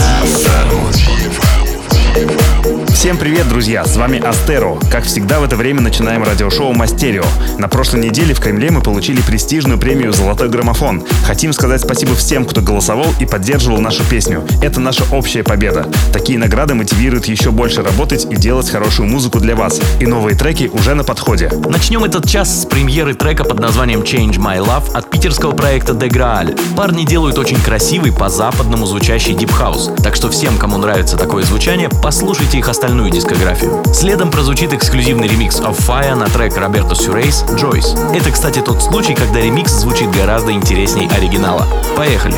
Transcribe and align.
Всем 3.00 3.16
привет, 3.18 3.48
друзья! 3.48 3.86
С 3.86 3.96
вами 3.96 4.20
Астеро. 4.22 4.76
Как 4.92 5.06
всегда, 5.06 5.40
в 5.40 5.44
это 5.46 5.56
время 5.56 5.80
начинаем 5.80 6.22
радиошоу 6.22 6.74
Мастерио. 6.74 7.24
На 7.58 7.70
прошлой 7.70 8.02
неделе 8.02 8.34
в 8.34 8.42
Кремле 8.42 8.72
мы 8.72 8.82
получили 8.82 9.22
престижную 9.22 9.80
премию 9.80 10.12
«Золотой 10.12 10.50
граммофон». 10.50 11.02
Хотим 11.26 11.54
сказать 11.54 11.80
спасибо 11.80 12.14
всем, 12.14 12.44
кто 12.44 12.60
голосовал 12.60 13.08
и 13.22 13.26
поддерживал 13.26 13.80
нашу 13.80 14.04
песню. 14.04 14.44
Это 14.62 14.82
наша 14.82 15.06
общая 15.16 15.44
победа. 15.44 15.88
Такие 16.12 16.38
награды 16.38 16.74
мотивируют 16.74 17.28
еще 17.28 17.52
больше 17.52 17.84
работать 17.84 18.28
и 18.30 18.36
делать 18.36 18.70
хорошую 18.70 19.08
музыку 19.08 19.40
для 19.40 19.56
вас. 19.56 19.80
И 20.02 20.06
новые 20.06 20.38
треки 20.38 20.70
уже 20.74 20.94
на 20.94 21.06
подходе. 21.06 21.50
Начнем 21.70 22.04
этот 22.04 22.28
час 22.30 22.64
с 22.64 22.66
премьеры 22.66 23.14
трека 23.14 23.46
под 23.46 23.62
названием 23.62 24.02
Change 24.02 24.36
My 24.40 24.58
Love 24.58 24.92
от 24.94 25.10
питерского 25.10 25.54
проекта 25.56 25.94
Деграаль. 25.94 26.54
Парни 26.76 27.06
делают 27.06 27.38
очень 27.38 27.62
красивый 27.62 28.12
по-западному 28.12 28.86
звучащий 28.86 29.36
дипхаус. 29.36 29.90
Так 30.04 30.18
что 30.18 30.30
всем, 30.30 30.58
кому 30.58 30.78
нравится 30.78 31.16
такое 31.16 31.46
звучание, 31.46 31.88
послушайте 32.04 32.58
их 32.58 32.68
остальные 32.68 32.89
остальную 32.90 33.12
дискографию. 33.12 33.84
Следом 33.94 34.32
прозвучит 34.32 34.74
эксклюзивный 34.74 35.28
ремикс 35.28 35.60
of 35.60 35.78
Fire 35.78 36.16
на 36.16 36.26
трек 36.26 36.58
Роберто 36.58 36.96
Сюрейс 36.96 37.44
«Joyce». 37.50 38.18
Это, 38.18 38.32
кстати, 38.32 38.62
тот 38.62 38.82
случай, 38.82 39.14
когда 39.14 39.40
ремикс 39.42 39.72
звучит 39.74 40.10
гораздо 40.10 40.52
интересней 40.54 41.08
оригинала. 41.10 41.68
Поехали! 41.96 42.34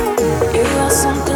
Поехали! 0.51 1.30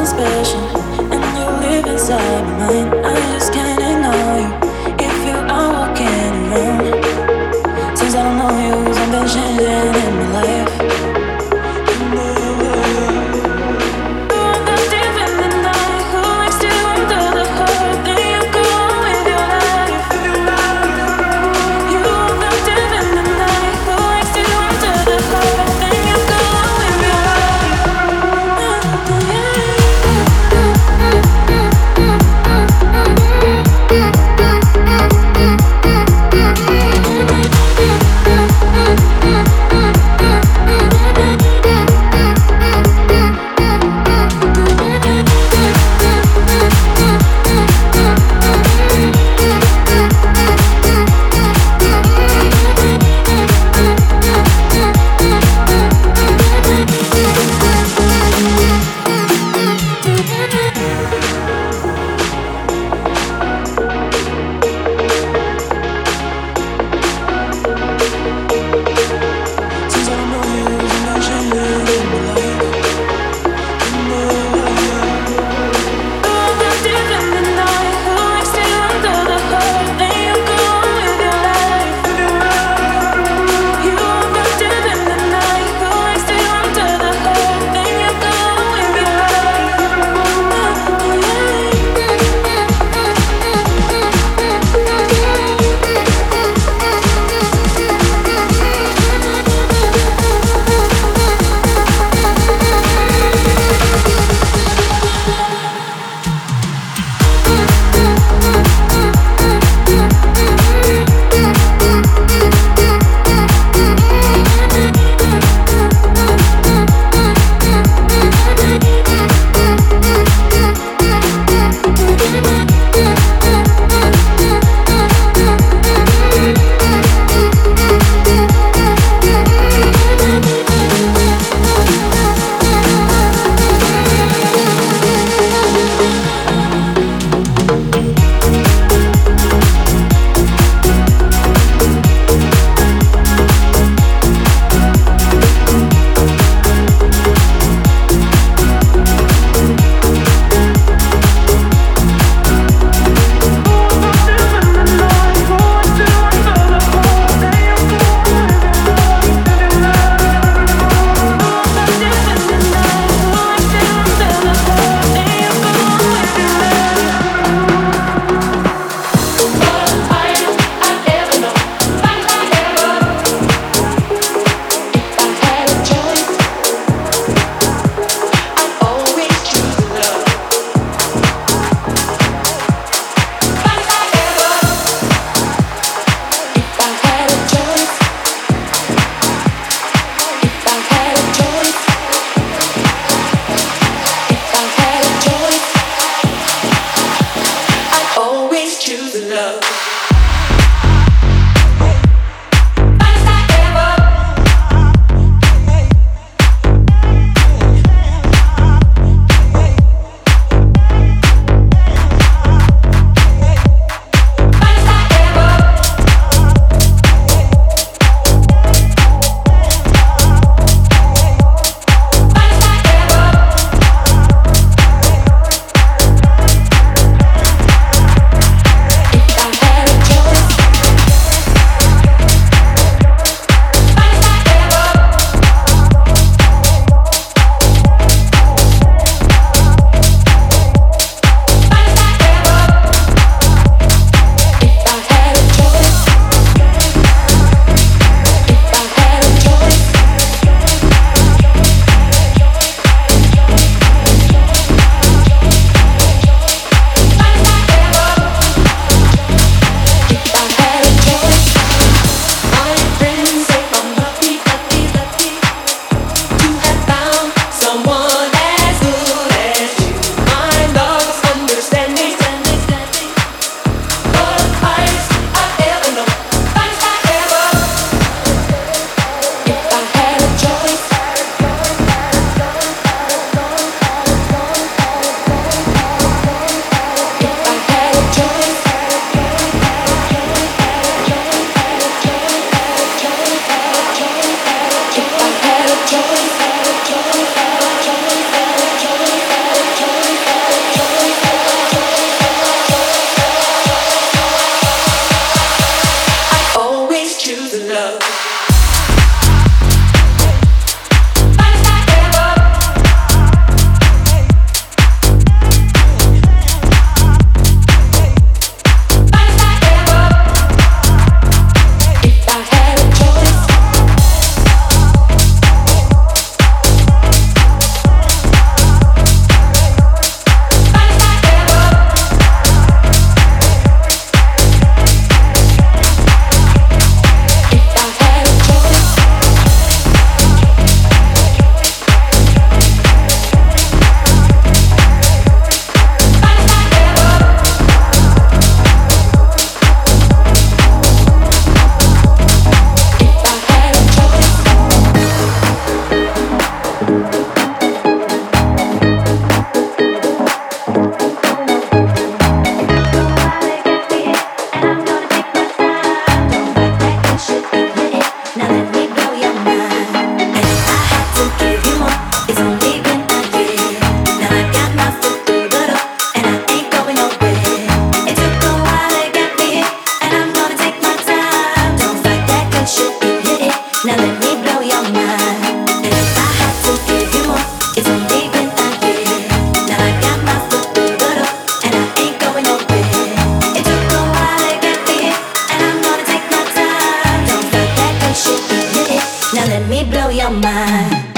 blow 399.89 400.09
your 400.09 400.31
mind. 400.31 401.14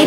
Hey, 0.00 0.06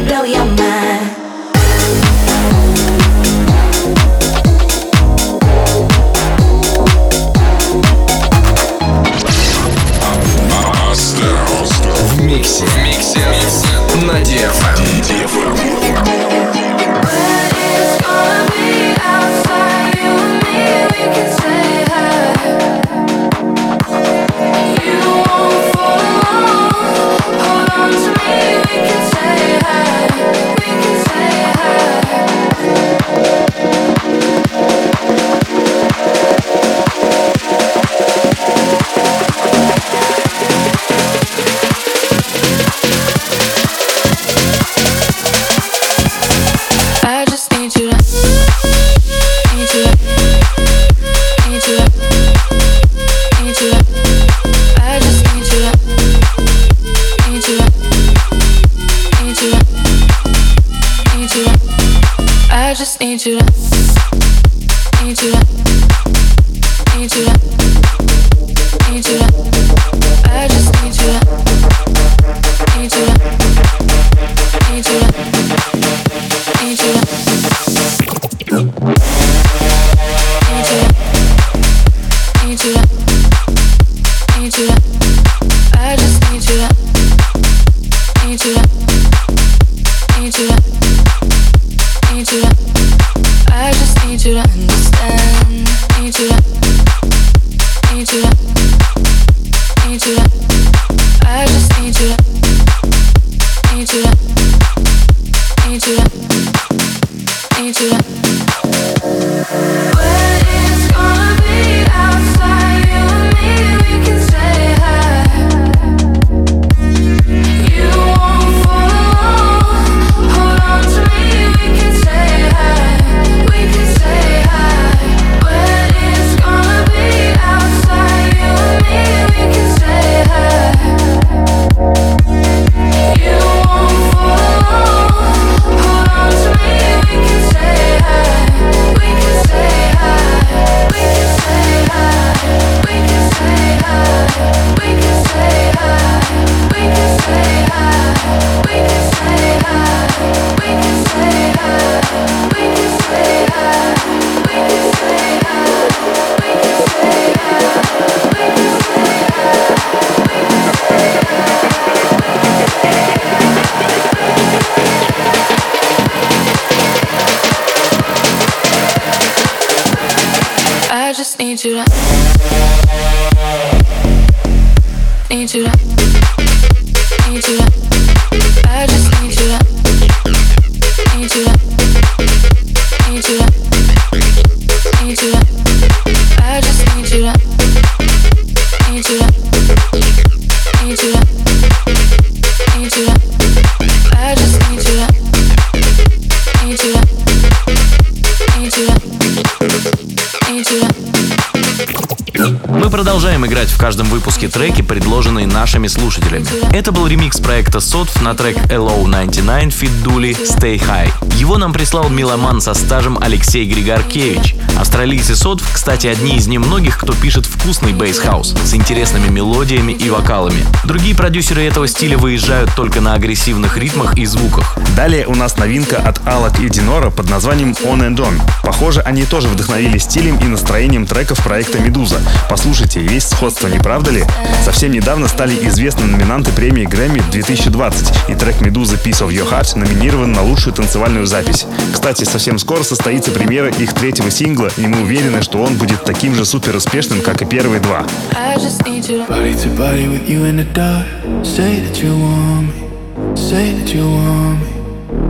Это 206.74 206.94
был 206.94 207.06
ремикс 207.06 207.38
проекта 207.42 207.71
проекта 207.72 207.80
Сотв 207.90 208.22
на 208.22 208.36
трек 208.36 208.58
LO99 208.66 209.68
Fit 209.68 210.02
Дули 210.04 210.32
Stay 210.32 210.78
High. 210.80 211.12
Его 211.40 211.58
нам 211.58 211.72
прислал 211.72 212.10
меломан 212.10 212.60
со 212.60 212.74
стажем 212.74 213.18
Алексей 213.22 213.66
Григоркевич. 213.66 214.56
Австралийцы 214.78 215.36
Сотв, 215.36 215.64
кстати, 215.74 216.08
одни 216.08 216.36
из 216.36 216.48
немногих, 216.48 216.98
кто 217.00 217.14
пишет 217.14 217.46
вкусный 217.46 217.94
бейсхаус 217.94 218.54
с 218.66 218.74
интересными 218.74 219.28
мелодиями 219.30 219.94
и 219.94 220.10
вокалами. 220.10 220.64
Другие 220.84 221.16
продюсеры 221.16 221.64
этого 221.64 221.88
стиля 221.88 222.18
выезжают 222.18 222.72
только 222.76 223.00
на 223.00 223.14
агрессивных 223.14 223.78
ритмах 223.78 224.18
и 224.18 224.26
звуках. 224.26 224.78
Далее 224.98 225.26
у 225.26 225.36
нас 225.36 225.58
новинка 225.58 225.98
от 225.98 226.26
Алак 226.28 226.60
и 226.60 226.68
Динора 226.70 227.10
под 227.10 227.30
названием 227.30 227.72
On 227.86 228.02
and 228.02 228.18
On. 228.18 228.38
Похоже, 228.64 229.02
они 229.02 229.24
тоже 229.24 229.48
вдохновили 229.48 229.98
стилем 229.98 230.38
и 230.40 230.44
настроением 230.46 231.08
треков 231.08 231.40
проекта 231.44 231.80
«Медуза». 231.80 232.20
Послушайте, 232.50 233.04
есть 233.06 233.30
сходство, 233.30 233.70
не 233.70 233.80
правда 233.80 234.12
ли? 234.12 234.26
Совсем 234.66 234.92
недавно 234.92 235.28
стали 235.30 235.56
известны 235.68 236.06
номинанты 236.06 236.52
премии 236.52 236.84
Грэмми 236.86 237.20
2000 237.32 237.61
2020, 237.70 238.30
и 238.32 238.36
трек 238.36 238.62
«Медуза 238.62 238.96
Piece 238.96 239.22
of 239.22 239.30
Your 239.32 239.48
Heart» 239.52 239.78
номинирован 239.78 240.32
на 240.32 240.42
лучшую 240.42 240.74
танцевальную 240.74 241.28
запись. 241.28 241.66
Кстати, 241.94 242.24
совсем 242.24 242.58
скоро 242.58 242.84
состоится 242.84 243.32
премьера 243.32 243.70
их 243.70 243.94
третьего 243.94 244.32
сингла, 244.32 244.70
и 244.78 244.88
мы 244.88 245.02
уверены, 245.04 245.44
что 245.44 245.60
он 245.62 245.76
будет 245.76 246.04
таким 246.04 246.34
же 246.34 246.46
супер 246.46 246.76
успешным, 246.76 247.22
как 247.22 247.42
и 247.42 247.46
первые 247.46 247.80
два. 247.82 248.04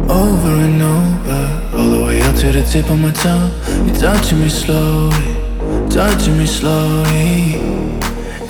over 0.10 0.56
and 0.60 0.82
over, 0.82 1.42
all 1.78 1.90
the 1.90 2.04
way 2.04 2.22
up 2.22 2.36
to 2.36 2.52
the 2.52 2.62
tip 2.64 2.88
of 2.92 3.00
my 3.00 3.12
tongue. 3.12 3.50
You're 3.88 3.96
touching 3.96 4.40
me 4.42 4.50
slowly, 4.50 5.12
touching 5.90 6.38
me 6.38 6.46
slowly. 6.46 7.81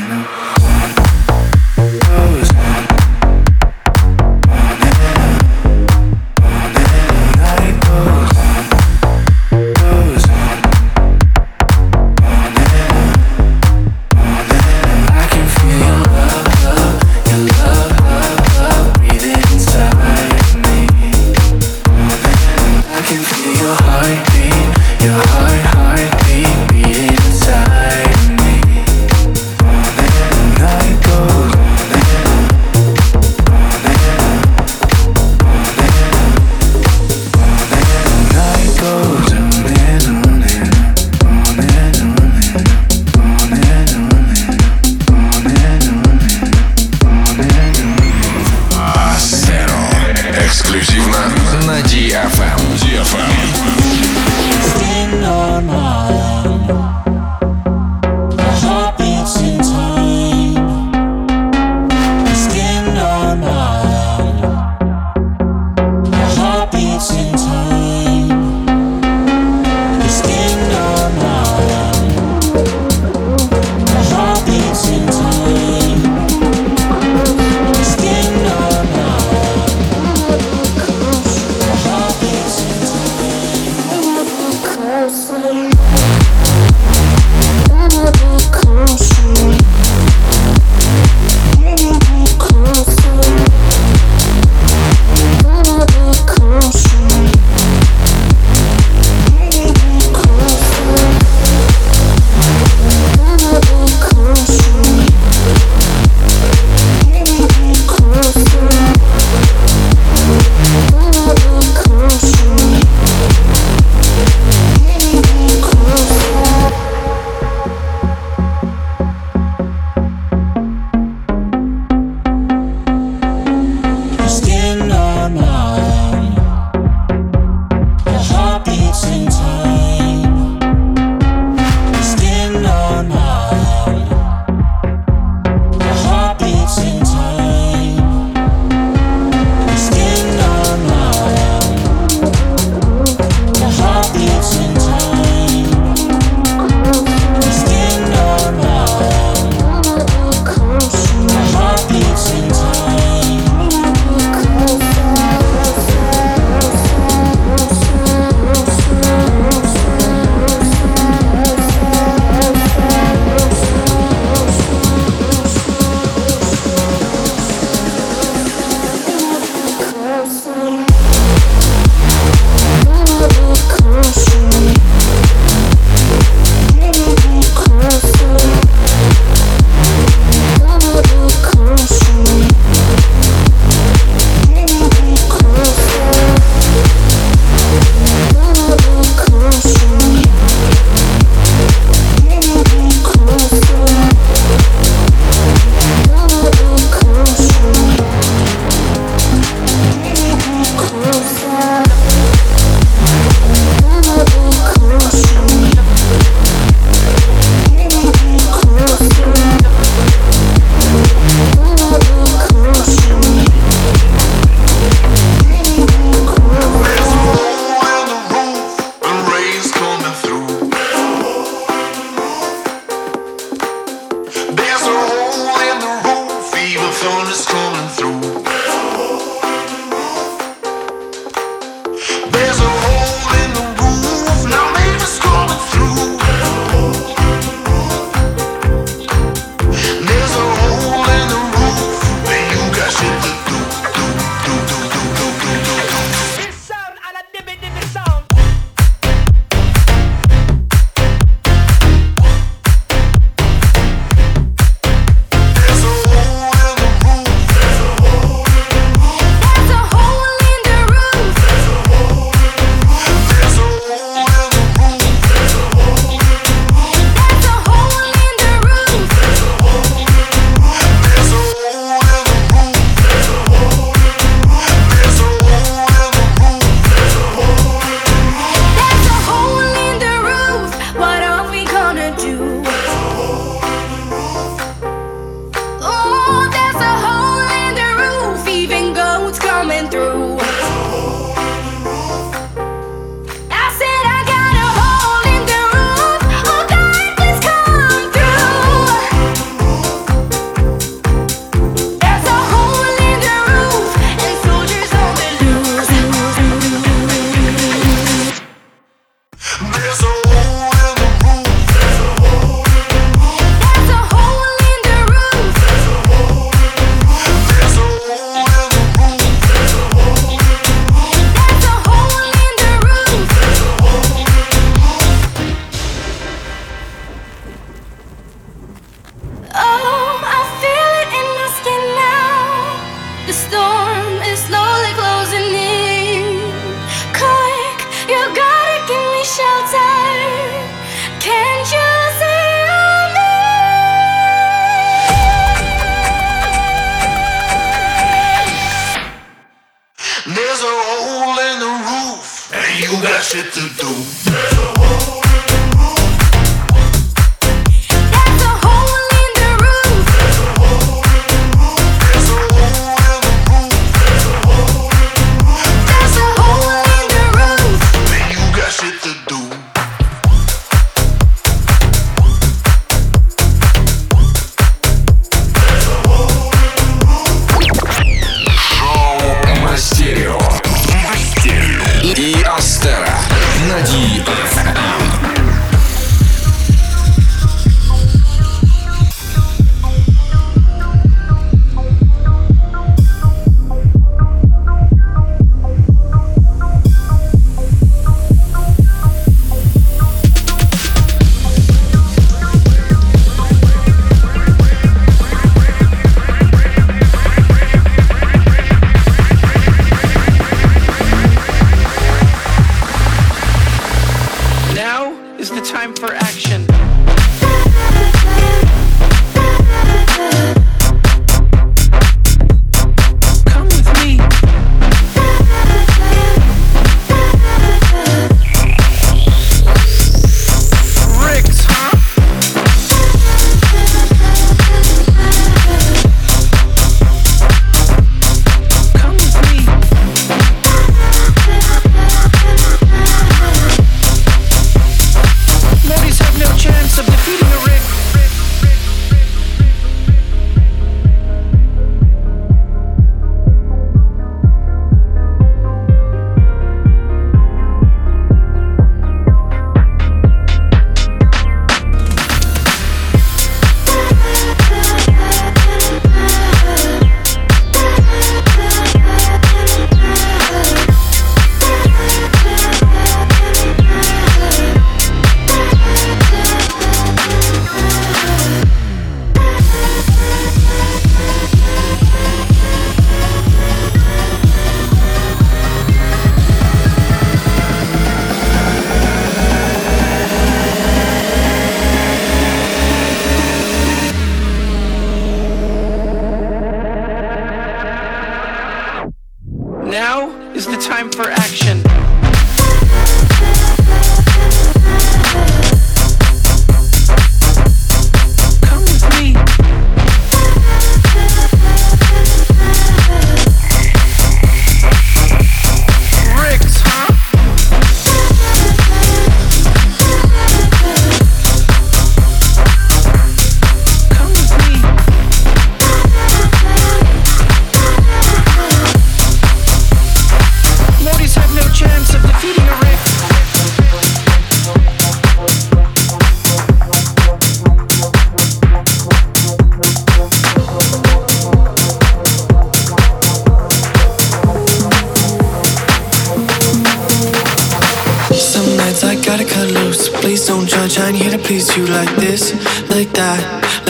please 550.30 550.46
don't 550.46 550.64
judge. 550.68 550.96
I 551.00 551.08
ain't 551.08 551.16
here 551.16 551.32
to 551.32 551.38
please 551.38 551.76
you 551.76 551.86
like 551.88 552.14
this, 552.14 552.54
like 552.94 553.10
that, 553.18 553.40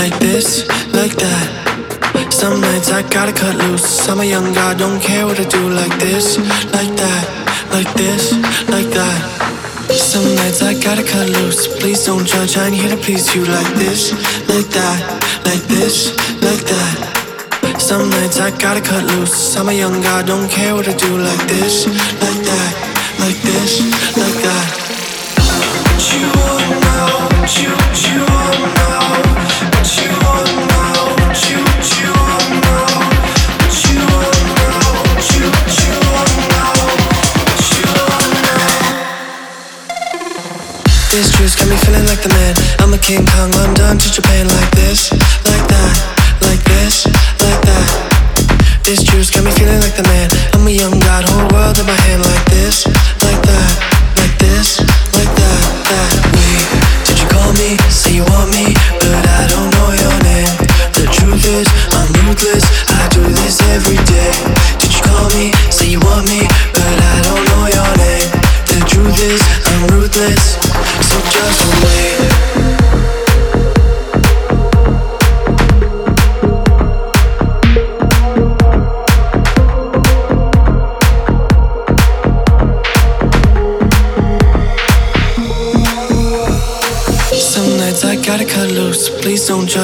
like 0.00 0.16
this, 0.24 0.64
like 0.96 1.12
that. 1.20 1.48
Some 2.32 2.62
nights 2.62 2.88
I 2.90 3.02
gotta 3.12 3.32
cut 3.36 3.56
loose. 3.56 4.08
I'm 4.08 4.20
a 4.20 4.24
young 4.24 4.54
guy, 4.54 4.72
don't 4.72 5.02
care 5.02 5.26
what 5.26 5.38
I 5.38 5.44
do. 5.44 5.68
Like 5.68 5.92
this, 6.00 6.38
like 6.72 6.88
that, 6.96 7.22
like 7.76 7.92
this, 7.92 8.32
like 8.72 8.88
that. 8.96 9.18
Some 9.92 10.24
nights 10.40 10.62
I 10.62 10.72
gotta 10.82 11.04
cut 11.04 11.28
loose. 11.28 11.68
Please 11.78 12.06
don't 12.06 12.24
judge. 12.26 12.56
I 12.56 12.68
ain't 12.68 12.74
here 12.76 12.88
to 12.88 12.96
please 12.96 13.28
you 13.34 13.44
like 13.44 13.74
this, 13.76 14.12
like 14.48 14.68
that, 14.72 14.98
like 15.44 15.60
this, 15.68 16.16
like 16.40 16.64
that. 16.72 17.76
Some 17.78 18.08
nights 18.08 18.40
I 18.40 18.48
gotta 18.56 18.80
cut 18.80 19.04
loose. 19.04 19.36
I'm 19.58 19.68
a 19.68 19.74
young 19.74 20.00
guy, 20.00 20.22
don't 20.22 20.48
care 20.50 20.72
what 20.74 20.88
I 20.88 20.96
do. 20.96 21.18
Like 21.20 21.42
this, 21.52 21.84
like 22.24 22.40
that, 22.48 22.70
like 23.20 23.36
this, 23.44 23.84
like 24.16 24.40
that. 24.48 24.79
feeling 41.90 42.06
like 42.06 42.22
the 42.22 42.30
man. 42.30 42.54
I'm 42.78 42.94
a 42.94 42.98
King 42.98 43.26
Kong, 43.34 43.50
done 43.74 43.98
to 43.98 44.08
Japan 44.14 44.46
like 44.46 44.70
this, 44.78 45.10
like 45.12 45.64
that, 45.70 45.90
like 46.46 46.62
this, 46.70 47.06
like 47.42 47.60
that. 47.66 47.86
This 48.86 49.02
juice 49.02 49.30
got 49.34 49.42
me 49.44 49.50
feeling 49.58 49.78
like 49.82 49.96
the 49.98 50.06
man. 50.06 50.30
I'm 50.54 50.64
a 50.66 50.70
young 50.70 50.94
god, 51.02 51.24
whole 51.26 51.48
world 51.50 51.76
in 51.82 51.86
my 51.90 51.98
hand 52.06 52.22
like 52.22 52.44
this, 52.54 52.86
like 53.26 53.40
that, 53.42 53.70
like 54.22 54.34
this, 54.38 54.78
like 55.18 55.32
that, 55.34 55.60
that. 55.90 56.08
Wait, 56.38 56.62
did 57.06 57.16
you 57.18 57.26
call 57.26 57.50
me? 57.58 57.74
Say 57.90 58.14
you 58.22 58.24
want 58.30 58.50
me, 58.54 58.70
but 59.02 59.10
I 59.40 59.42
don't 59.50 59.70
know 59.74 59.88
your 59.90 60.14
name. 60.30 60.54
The 60.94 61.06
truth 61.10 61.42
is, 61.42 61.66
I'm 61.90 62.06
ruthless. 62.26 62.89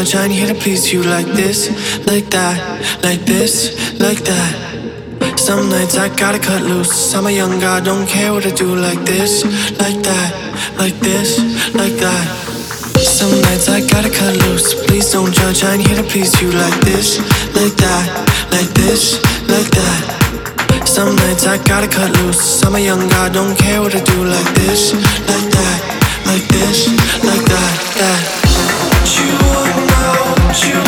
sunshine 0.07 0.31
here 0.31 0.47
to 0.47 0.55
please 0.55 0.93
you 0.93 1.03
like 1.03 1.27
this, 1.35 1.59
like 2.07 2.27
that, 2.31 2.55
like 3.03 3.19
this, 3.27 3.75
like 3.99 4.23
that. 4.31 4.55
Some 5.37 5.69
nights 5.69 5.97
I 5.99 6.15
gotta 6.15 6.39
cut 6.39 6.63
loose. 6.63 7.13
I'm 7.13 7.27
a 7.27 7.31
young 7.33 7.59
guy, 7.59 7.81
don't 7.81 8.07
care 8.07 8.33
what 8.33 8.47
I 8.47 8.53
do 8.53 8.77
like 8.77 9.03
this, 9.05 9.43
like 9.83 9.99
that, 10.07 10.29
like 10.79 10.95
this, 11.01 11.43
like 11.75 11.95
that. 12.05 12.25
Some 13.03 13.35
nights 13.47 13.69
I 13.69 13.81
gotta 13.93 14.09
cut 14.11 14.37
loose. 14.47 14.75
Please 14.87 15.11
don't 15.11 15.35
judge, 15.35 15.65
I'm 15.65 15.81
here 15.81 15.97
to 15.97 16.05
please 16.05 16.41
you 16.41 16.53
like 16.53 16.79
this, 16.83 17.19
like 17.59 17.75
that, 17.83 18.07
like 18.55 18.71
this, 18.79 19.19
like 19.51 19.71
that. 19.75 20.01
Some 20.87 21.17
nights 21.17 21.47
I 21.49 21.59
gotta 21.67 21.89
cut 21.89 22.13
loose. 22.23 22.63
I'm 22.65 22.77
a 22.77 22.79
young 22.79 23.09
guy, 23.09 23.29
don't 23.31 23.59
care 23.59 23.81
what 23.83 23.93
I 23.97 24.03
do 24.05 24.19
like 24.23 24.51
this, 24.55 24.95
like 24.95 25.47
that, 25.59 25.79
like 26.31 26.47
this, 26.55 26.95
like 27.27 27.45
that, 27.51 27.79
that. 27.99 28.19
You 29.19 29.66
you 30.65 30.86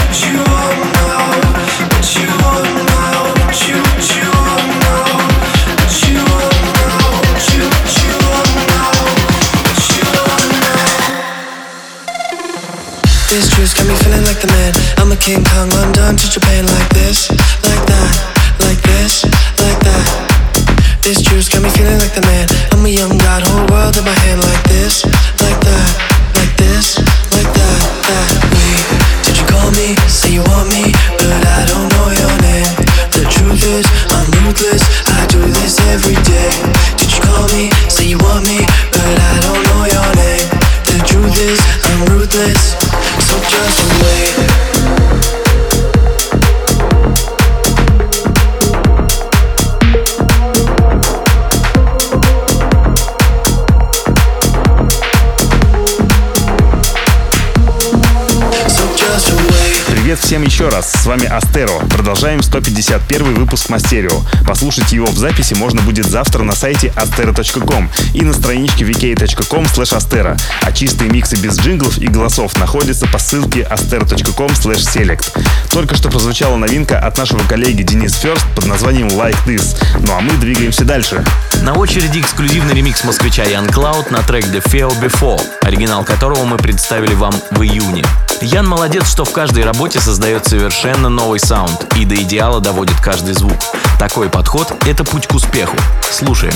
вами 61.08 61.24
Астеро. 61.24 61.72
Продолжаем 61.88 62.42
151 62.42 63.34
выпуск 63.34 63.70
Мастерио. 63.70 64.20
Послушать 64.46 64.92
его 64.92 65.06
в 65.06 65.16
записи 65.16 65.54
можно 65.54 65.80
будет 65.80 66.04
завтра 66.04 66.42
на 66.42 66.52
сайте 66.54 66.92
astero.com 66.94 67.88
и 68.12 68.20
на 68.20 68.34
страничке 68.34 68.84
vk.com 68.84 69.62
slash 69.64 69.96
astero. 69.96 70.38
А 70.60 70.70
чистые 70.72 71.10
миксы 71.10 71.36
без 71.36 71.58
джинглов 71.58 71.96
и 71.96 72.08
голосов 72.08 72.54
находятся 72.58 73.06
по 73.06 73.18
ссылке 73.18 73.66
astero.com 73.70 74.48
slash 74.48 74.80
select. 74.80 75.30
Только 75.70 75.96
что 75.96 76.10
прозвучала 76.10 76.56
новинка 76.58 76.98
от 76.98 77.16
нашего 77.16 77.42
коллеги 77.48 77.84
Денис 77.84 78.12
Ферст 78.16 78.44
под 78.54 78.66
названием 78.66 79.06
Like 79.08 79.36
This. 79.46 79.82
Ну 80.06 80.12
а 80.14 80.20
мы 80.20 80.32
двигаемся 80.32 80.84
дальше. 80.84 81.24
На 81.62 81.72
очереди 81.72 82.18
эксклюзивный 82.18 82.74
ремикс 82.74 83.02
москвича 83.04 83.44
Ян 83.44 83.66
Клауд 83.72 84.10
на 84.10 84.18
трек 84.22 84.44
The 84.44 84.62
Feel 84.62 84.92
Before, 85.02 85.40
оригинал 85.62 86.04
которого 86.04 86.44
мы 86.44 86.58
представили 86.58 87.14
вам 87.14 87.32
в 87.52 87.62
июне. 87.62 88.04
Ян 88.42 88.66
молодец, 88.68 89.06
что 89.08 89.24
в 89.24 89.32
каждой 89.32 89.64
работе 89.64 90.00
создает 90.00 90.46
совершенно 90.46 91.08
новый 91.08 91.40
саунд 91.40 91.86
и 91.96 92.04
до 92.04 92.14
идеала 92.14 92.60
доводит 92.60 92.98
каждый 93.00 93.34
звук. 93.34 93.58
Такой 93.98 94.28
подход— 94.30 94.72
это 94.86 95.04
путь 95.04 95.26
к 95.26 95.34
успеху. 95.34 95.76
Слушаем. 96.10 96.54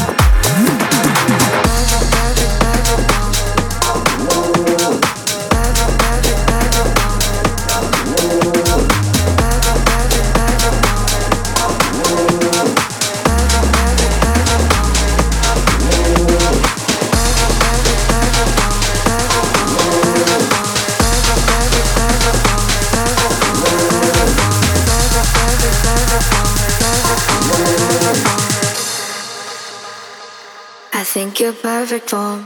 think 31.12 31.40
you're 31.40 31.52
perfect 31.52 32.08
for 32.08 32.40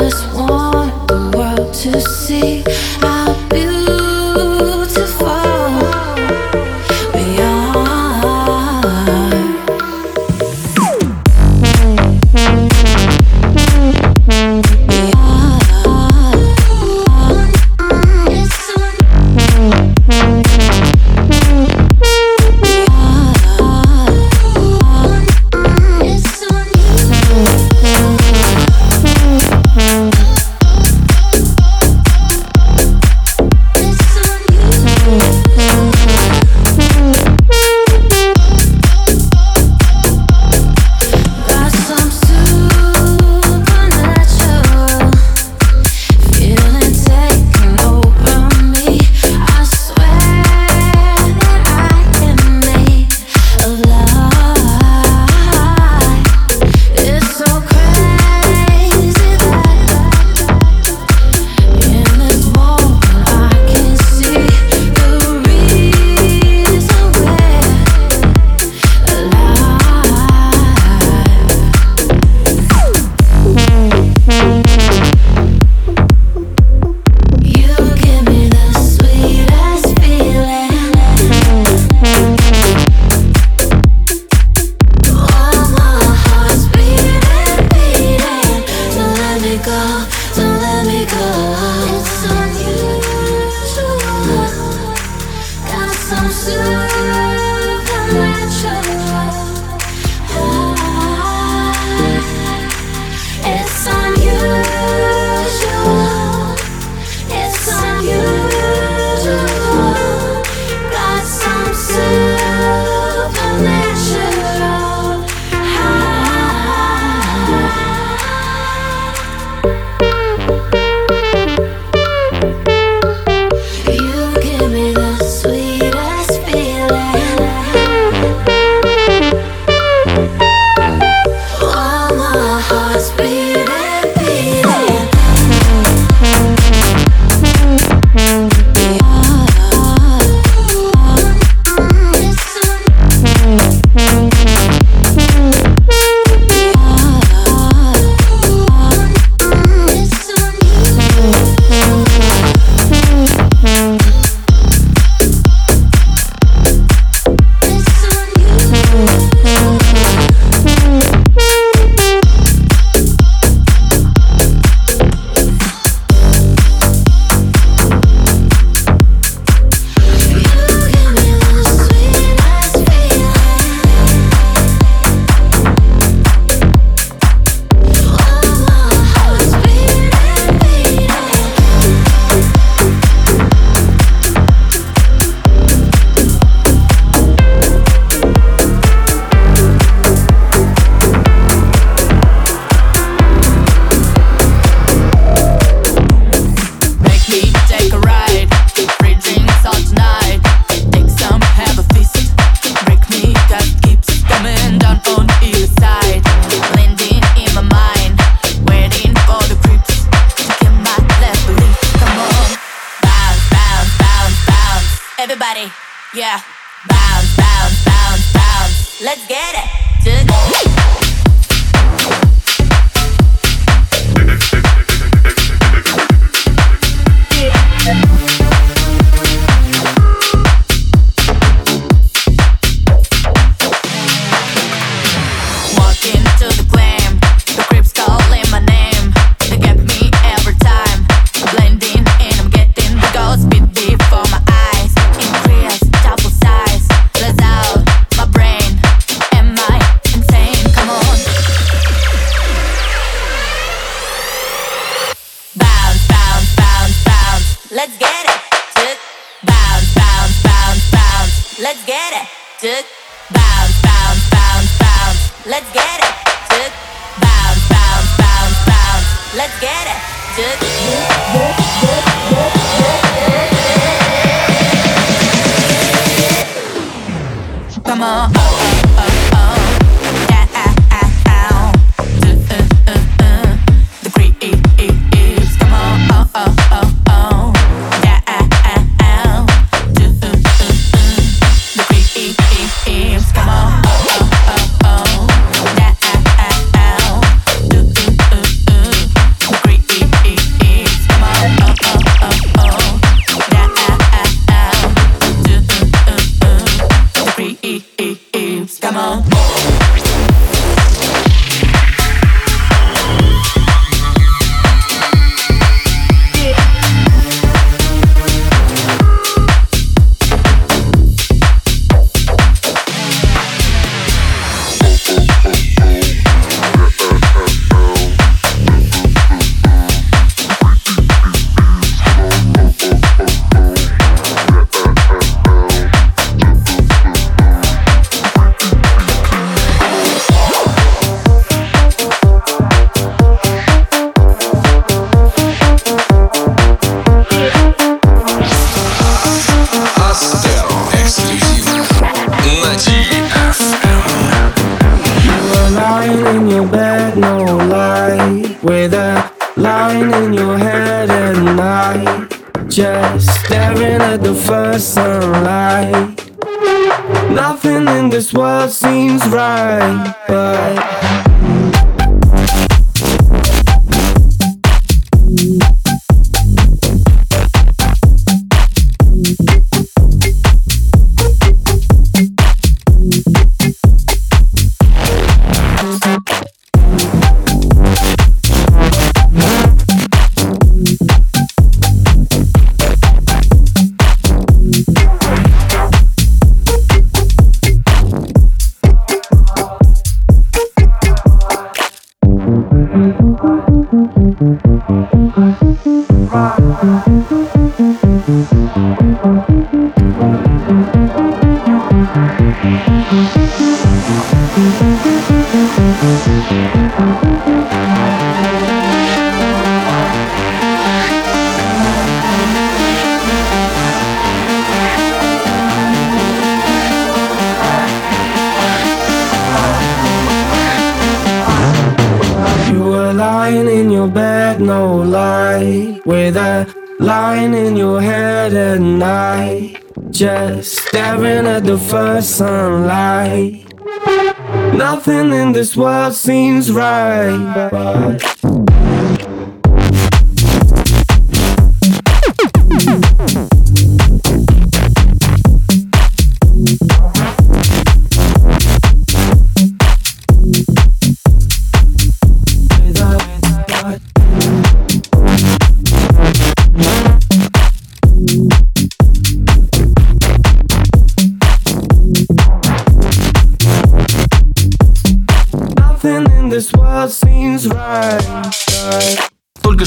just 0.00 0.26
want 0.34 1.08
the 1.08 1.34
world 1.34 1.74
to 1.74 2.00
see. 2.00 2.62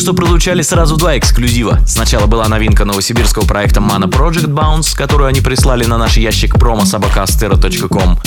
что 0.01 0.13
прозвучали 0.15 0.63
сразу 0.63 0.97
два 0.97 1.15
эксклюзива. 1.17 1.79
Сначала 1.85 2.25
была 2.25 2.47
новинка 2.47 2.85
новосибирского 2.85 3.45
проекта 3.45 3.81
Mana 3.81 4.05
Project 4.09 4.47
Bounce, 4.49 4.95
которую 4.95 5.27
они 5.27 5.41
прислали 5.41 5.85
на 5.85 5.97
наш 5.99 6.17
ящик 6.17 6.55
промо 6.57 6.81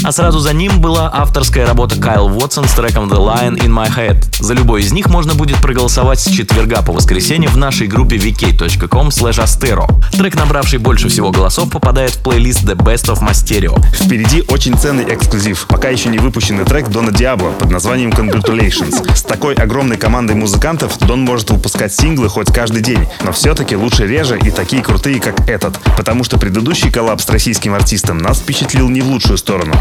а 0.05 0.12
сразу 0.12 0.39
за 0.39 0.53
ним 0.53 0.81
была 0.81 1.11
авторская 1.12 1.66
работа 1.66 1.97
Кайл 2.01 2.27
Уотсон 2.27 2.68
с 2.68 2.72
треком 2.75 3.09
The 3.11 3.18
Lion 3.18 3.59
in 3.59 3.70
My 3.70 3.89
Head. 3.93 4.25
За 4.41 4.55
любой 4.55 4.83
из 4.83 4.93
них 4.93 5.07
можно 5.09 5.35
будет 5.35 5.57
проголосовать 5.57 6.20
с 6.20 6.31
четверга 6.31 6.83
по 6.83 6.93
воскресенье 6.93 7.49
в 7.49 7.57
нашей 7.57 7.89
группе 7.89 8.16
vk.com 8.16 9.09
slash 9.09 9.43
astero 9.43 9.89
Трек, 10.12 10.37
набравший 10.37 10.79
больше 10.79 11.09
всего 11.09 11.33
голосов, 11.33 11.70
попадает 11.70 12.12
в 12.12 12.22
плейлист 12.22 12.62
The 12.62 12.75
Best 12.77 13.12
of 13.12 13.20
Masterio. 13.29 13.83
Впереди 13.97 14.45
очень 14.49 14.79
ценный 14.79 15.05
эксклюзив. 15.12 15.66
Пока 15.68 15.89
еще 15.89 16.09
не 16.11 16.18
выпущенный 16.18 16.64
трек 16.64 16.89
Дона 16.89 17.11
Диабло 17.11 17.51
под 17.51 17.70
названием 17.72 18.11
Congratulations. 18.11 19.16
С 19.16 19.22
такой 19.22 19.55
огромной 19.55 19.97
командой 19.97 20.37
музыкантов 20.37 20.97
Дон 21.01 21.22
может 21.25 21.51
выпустить 21.51 21.64
выпускать 21.65 21.95
синглы 21.95 22.29
хоть 22.29 22.53
каждый 22.53 22.83
день, 22.83 23.09
но 23.23 23.33
все-таки 23.33 23.75
лучше 23.75 24.07
реже 24.07 24.39
и 24.39 24.51
такие 24.51 24.83
крутые, 24.83 25.19
как 25.19 25.49
этот, 25.49 25.79
потому 25.97 26.23
что 26.23 26.39
предыдущий 26.39 26.93
коллаб 26.93 27.23
с 27.23 27.29
российским 27.31 27.73
артистом 27.73 28.19
нас 28.19 28.39
впечатлил 28.39 28.91
не 28.91 29.01
в 29.01 29.09
лучшую 29.09 29.39
сторону. 29.39 29.75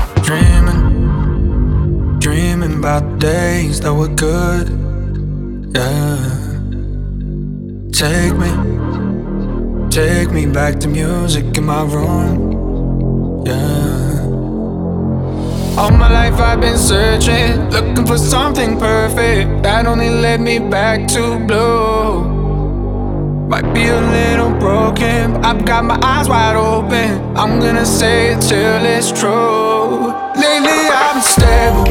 take 9.90 10.32
me 10.32 10.48
back 10.48 10.80
to 10.80 10.88
music 10.88 11.56
in 11.56 11.64
my 11.68 11.84
room, 11.84 13.44
yeah. 13.46 14.13
All 15.76 15.90
my 15.90 16.08
life 16.08 16.40
I've 16.40 16.62
been 16.62 16.78
searching, 16.78 17.68
looking 17.72 18.06
for 18.06 18.16
something 18.20 18.78
perfect 18.78 19.64
that 19.64 19.88
only 19.88 20.12
led 20.12 20.40
me 20.40 20.60
back 20.60 21.08
to 21.10 21.40
blue. 21.40 22.22
Might 23.50 23.74
be 23.74 23.88
a 23.88 24.00
little 24.00 24.52
broken, 24.52 25.34
but 25.34 25.44
I've 25.44 25.66
got 25.66 25.84
my 25.84 25.98
eyes 26.04 26.30
wide 26.30 26.56
open. 26.56 27.20
I'm 27.36 27.60
gonna 27.60 27.88
say 27.88 28.34
it 28.34 28.42
till 28.42 28.86
it's 28.86 29.10
true. 29.12 30.14
Lately 30.38 30.78
I've 30.94 31.16
been 31.16 31.24
stable, 31.24 31.86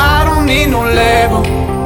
I 0.00 0.24
don't 0.26 0.44
need 0.44 0.70
no 0.70 0.82
label. 0.82 1.42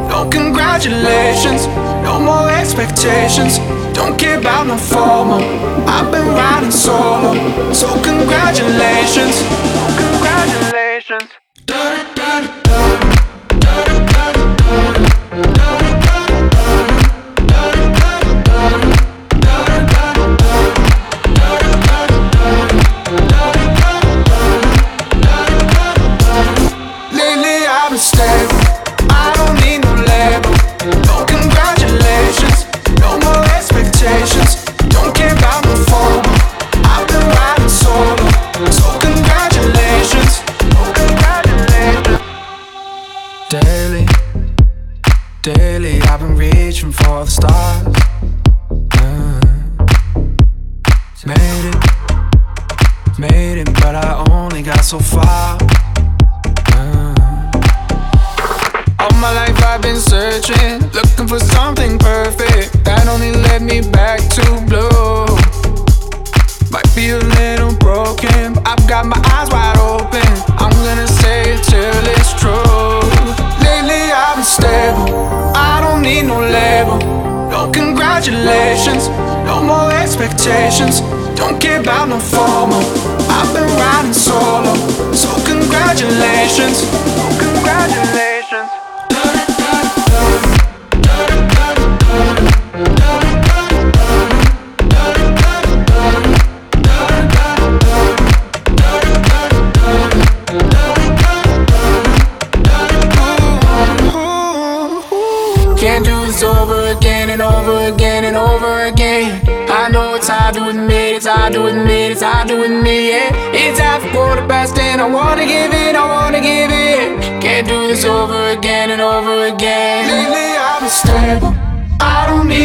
No 0.09 0.31
congratulations, 0.31 1.67
no 2.03 2.19
more 2.19 2.49
expectations. 2.49 3.59
Don't 3.93 4.19
care 4.19 4.39
about 4.41 4.69
no 4.69 4.79
formal. 4.79 5.43
I've 5.87 6.11
been 6.11 6.29
riding 6.29 6.71
solo, 6.71 7.35
so 7.75 7.93
congratulations. 8.03 9.62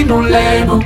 no 0.08 0.22
label. 0.22 0.80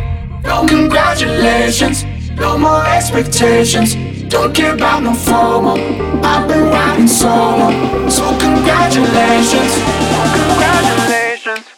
No 0.43 0.65
congratulations, 0.65 2.03
no 2.35 2.57
more 2.57 2.83
expectations. 2.87 3.95
Don't 4.27 4.53
care 4.53 4.73
about 4.73 5.03
no 5.03 5.13
formal. 5.13 5.77
I've 6.25 6.47
been 6.47 6.63
riding 6.69 7.07
solo, 7.07 7.69
so 8.09 8.23
congratulations, 8.39 9.71
congratulations. 10.33 11.77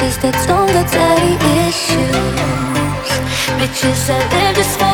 bitches 0.00 0.16
that 0.22 0.36
don't 0.48 0.68
got 0.76 0.86
daddy 0.96 1.34
issues. 1.68 2.00
Bitches 3.60 4.06
that 4.08 4.24
live 4.34 4.56
just 4.56 4.78
fine. 4.78 4.89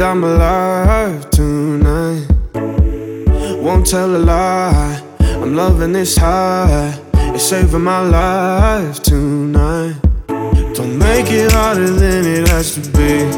I'm 0.00 0.24
alive 0.24 1.28
tonight. 1.30 2.26
Won't 3.60 3.86
tell 3.86 4.14
a 4.16 4.18
lie, 4.18 5.00
I'm 5.20 5.54
loving 5.54 5.92
this 5.92 6.16
high. 6.16 6.98
It's 7.32 7.44
saving 7.44 7.82
my 7.84 8.00
life 8.00 9.00
tonight. 9.02 9.94
Don't 10.26 10.98
make 10.98 11.26
it 11.30 11.52
harder 11.52 11.88
than 11.88 12.26
it 12.26 12.48
has 12.48 12.74
to 12.74 12.80
be. 12.80 13.30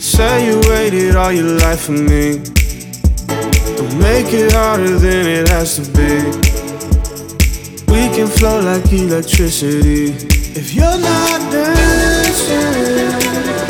Say 0.00 0.46
you 0.46 0.58
waited 0.70 1.16
all 1.16 1.32
your 1.32 1.58
life 1.58 1.80
for 1.82 1.92
me. 1.92 2.38
Don't 3.76 3.94
make 4.00 4.32
it 4.32 4.52
harder 4.52 4.98
than 4.98 5.26
it 5.26 5.48
has 5.48 5.76
to 5.76 5.82
be. 5.92 6.22
We 7.92 8.08
can 8.16 8.26
flow 8.26 8.58
like 8.60 8.90
electricity. 8.90 10.12
If 10.58 10.72
you're 10.72 10.98
not 10.98 11.52
dancing. 11.52 13.69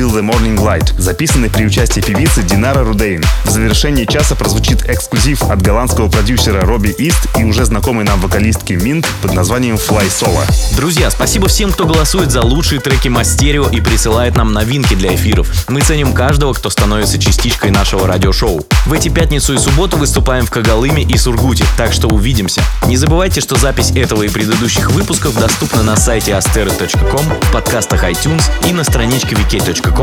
«Till 0.00 0.08
the 0.08 0.22
Morning 0.22 0.56
Light», 0.56 0.94
записанный 0.96 1.50
при 1.50 1.66
участии 1.66 2.00
певицы 2.00 2.42
Динара 2.42 2.82
Рудейн 2.82 3.22
завершении 3.60 4.06
часа 4.06 4.34
прозвучит 4.36 4.82
эксклюзив 4.88 5.42
от 5.42 5.60
голландского 5.60 6.08
продюсера 6.08 6.62
Робби 6.62 6.88
Ист 6.96 7.26
и 7.38 7.44
уже 7.44 7.66
знакомый 7.66 8.04
нам 8.06 8.18
вокалистки 8.20 8.72
Минт 8.72 9.06
под 9.20 9.34
названием 9.34 9.74
Fly 9.74 10.06
Solo. 10.08 10.40
Друзья, 10.76 11.10
спасибо 11.10 11.48
всем, 11.48 11.70
кто 11.70 11.84
голосует 11.84 12.30
за 12.30 12.40
лучшие 12.40 12.80
треки 12.80 13.08
Мастерио 13.08 13.68
и 13.68 13.80
присылает 13.82 14.34
нам 14.34 14.54
новинки 14.54 14.94
для 14.94 15.14
эфиров. 15.14 15.66
Мы 15.68 15.82
ценим 15.82 16.14
каждого, 16.14 16.54
кто 16.54 16.70
становится 16.70 17.18
частичкой 17.18 17.70
нашего 17.70 18.06
радиошоу. 18.06 18.64
В 18.86 18.92
эти 18.94 19.10
пятницу 19.10 19.52
и 19.52 19.58
субботу 19.58 19.98
выступаем 19.98 20.46
в 20.46 20.50
Кагалыме 20.50 21.02
и 21.02 21.16
Сургуте, 21.18 21.66
так 21.76 21.92
что 21.92 22.08
увидимся. 22.08 22.62
Не 22.86 22.96
забывайте, 22.96 23.42
что 23.42 23.56
запись 23.56 23.90
этого 23.90 24.22
и 24.22 24.28
предыдущих 24.30 24.90
выпусков 24.90 25.34
доступна 25.38 25.82
на 25.82 25.96
сайте 25.96 26.30
astero.com, 26.32 27.24
в 27.42 27.52
подкастах 27.52 28.04
iTunes 28.04 28.42
и 28.68 28.72
на 28.72 28.84
страничке 28.84 29.34
vk.com. 29.36 30.00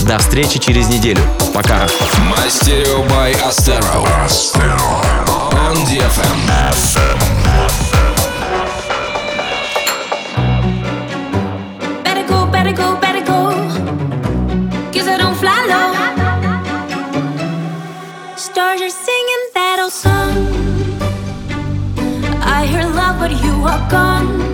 До 0.00 0.18
встречи 0.18 0.58
через 0.58 0.88
неделю. 0.88 1.20
Пока. 1.54 1.86
by 2.42 2.48
Stereo 2.48 2.98
by 3.08 3.30
Astero. 3.48 4.00
Astero. 4.24 4.84
On 5.64 5.74
the 5.88 5.98
FM. 6.00 6.38
Better 12.04 12.26
go, 12.32 12.46
better 12.54 12.72
go, 12.72 12.88
better 13.04 13.22
go. 13.32 13.40
Cause 14.94 15.06
I 15.08 15.16
don't 15.22 15.36
fly 15.42 15.60
low. 15.72 15.90
Stars 18.36 18.80
are 18.80 18.94
singing 19.06 19.44
that 19.56 19.76
old 19.82 19.92
song. 19.92 20.34
I 22.42 22.60
hear 22.70 22.84
love, 23.00 23.14
but 23.20 23.30
you 23.44 23.52
are 23.72 23.82
gone. 23.90 24.49